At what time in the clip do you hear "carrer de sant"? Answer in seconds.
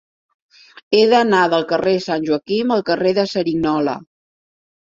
1.73-2.25